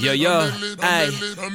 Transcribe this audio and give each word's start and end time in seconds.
Yo, 0.00 0.12
yo, 0.12 0.50
ay, 0.82 1.08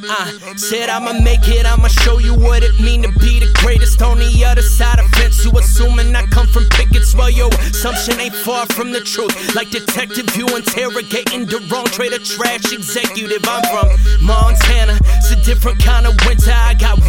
uh, 0.10 0.56
said 0.56 0.90
I'ma 0.90 1.14
make 1.14 1.48
it, 1.48 1.66
I'ma 1.66 1.88
show 1.88 2.20
you 2.20 2.34
what 2.34 2.64
it 2.64 2.80
mean 2.80 3.04
to 3.04 3.12
be 3.20 3.40
the 3.40 3.52
greatest 3.62 4.02
on 4.02 4.20
the 4.20 4.46
other 4.46 4.62
side 4.62 5.00
of 5.00 5.06
fence. 5.12 5.44
You 5.44 5.52
assuming 5.58 6.16
I 6.16 6.26
come 6.28 6.48
from 6.48 6.70
pickets, 6.70 7.14
well, 7.16 7.30
your 7.30 7.50
assumption 7.54 8.20
ain't 8.20 8.36
far 8.36 8.66
from 8.68 8.92
the 8.92 9.02
truth. 9.02 9.34
Like 9.56 9.70
detective, 9.70 10.36
you 10.36 10.48
interrogating 10.56 11.46
the 11.46 11.60
wrong 11.72 11.86
trader, 11.86 12.20
trash 12.20 12.72
executive. 12.72 13.44
I'm 13.46 13.64
from 13.70 13.90
Montana, 14.26 14.98
it's 15.18 15.32
a 15.32 15.42
different 15.44 15.84
kind 15.84 16.06
of 16.08 16.16
winter. 16.26 16.54
I 16.54 16.74
got 16.74 17.05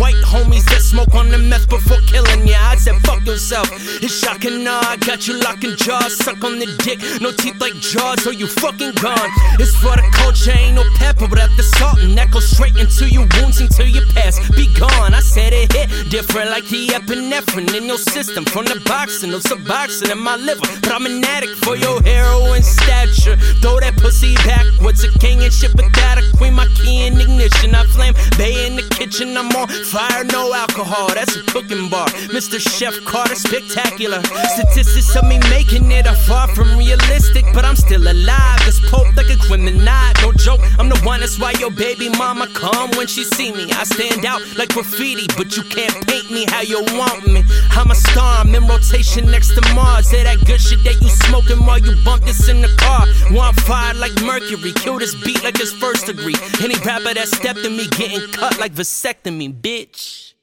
It's 3.49 4.19
shocking, 4.19 4.65
nah, 4.65 4.81
I 4.83 4.97
got 4.97 5.29
you 5.29 5.39
locking 5.39 5.77
jaws, 5.77 6.17
suck 6.17 6.43
on 6.43 6.59
the 6.59 6.67
dick, 6.83 6.99
no 7.21 7.31
teeth 7.31 7.61
like 7.61 7.75
jaws, 7.75 8.21
so 8.25 8.31
you 8.31 8.49
fucking 8.49 8.95
gone. 8.99 9.31
It's 9.63 9.71
for 9.77 9.95
the 9.95 10.03
culture, 10.11 10.51
ain't 10.51 10.75
no 10.75 10.83
pepper 10.97 11.29
without 11.31 11.55
the 11.57 11.63
salt, 11.63 12.01
and 12.01 12.19
that 12.19 12.33
goes 12.33 12.49
straight 12.49 12.77
into 12.77 13.09
your 13.09 13.27
wounds 13.39 13.61
until 13.61 13.87
you 13.87 14.03
pass. 14.15 14.35
Be 14.51 14.67
gone, 14.75 15.15
I 15.15 15.21
said 15.21 15.53
it 15.53 15.73
hit 15.73 16.11
different 16.11 16.51
like 16.51 16.67
the 16.67 16.89
epinephrine 16.89 17.73
in 17.77 17.85
your 17.85 17.99
system. 17.99 18.45
From 18.47 18.65
the 18.65 18.83
boxing, 18.85 19.31
no 19.31 19.39
suboxone 19.39 20.11
in 20.11 20.19
my 20.19 20.35
liver. 20.35 20.67
But 20.83 20.93
I'm 20.93 21.07
an 21.07 21.23
addict 21.25 21.63
for 21.65 21.77
your 21.77 22.03
heroin 22.03 22.63
stature. 22.63 23.37
Throw 23.63 23.79
that 23.79 23.97
pussy 23.97 24.35
backwards, 24.43 25.05
a 25.05 25.11
king 25.21 25.45
and 25.45 25.53
shit 25.53 25.71
without 25.71 25.96
kitchen. 29.07 29.37
I'm 29.37 29.55
on 29.57 29.69
fire, 29.69 30.25
no 30.25 30.53
alcohol. 30.53 31.09
That's 31.15 31.37
a 31.37 31.43
cooking 31.45 31.89
bar. 31.89 32.07
Mr. 32.35 32.59
Chef 32.59 32.95
Carter, 33.05 33.35
spectacular. 33.35 34.23
Statistics 34.55 35.15
of 35.17 35.25
me 35.25 35.39
making 35.51 35.91
it 35.93 36.07
are 36.07 36.17
far 36.17 36.49
from 36.55 36.77
realistic, 36.77 37.45
but 37.55 37.65
I'm 37.65 37.77
still 37.77 38.03
alive. 38.03 38.61
This 38.65 38.81
pope 38.91 39.15
like 39.17 39.31
a 39.31 39.37
criminal, 39.37 40.13
no 40.23 40.33
joke. 40.33 40.61
One 41.17 41.23
that's 41.23 41.39
why 41.39 41.53
your 41.53 41.71
baby 41.71 42.11
mama 42.11 42.47
come 42.49 42.91
when 42.91 43.07
she 43.07 43.25
see 43.25 43.51
me. 43.51 43.73
I 43.73 43.85
stand 43.85 44.27
out 44.27 44.43
like 44.59 44.69
graffiti, 44.69 45.27
but 45.35 45.57
you 45.57 45.63
can't 45.63 46.07
paint 46.07 46.31
me 46.31 46.45
how 46.47 46.61
you 46.61 46.83
want 46.93 47.27
me. 47.27 47.43
I'm 47.71 47.91
a 47.91 47.95
star, 47.95 48.45
I'm 48.45 48.55
in 48.55 48.67
rotation 48.67 49.25
next 49.31 49.55
to 49.55 49.75
Mars. 49.75 50.11
Say 50.11 50.25
that 50.25 50.45
good 50.45 50.61
shit 50.61 50.85
that 50.85 51.01
you 51.01 51.09
smoking 51.09 51.65
while 51.65 51.79
you 51.79 51.97
bump 52.05 52.25
this 52.25 52.51
in 52.51 52.61
the 52.61 52.69
car. 52.77 53.07
Want 53.31 53.59
fire 53.61 53.95
like 53.95 54.13
Mercury, 54.21 54.73
kill 54.73 54.99
this 54.99 55.15
beat 55.25 55.43
like 55.43 55.59
it's 55.59 55.73
first 55.73 56.05
degree. 56.05 56.37
Any 56.63 56.79
rapper 56.85 57.15
that 57.15 57.29
stepped 57.29 57.61
in 57.61 57.79
me 57.79 57.89
getting 57.97 58.21
cut 58.33 58.59
like 58.59 58.75
vasectomy, 58.75 59.59
bitch. 59.59 60.36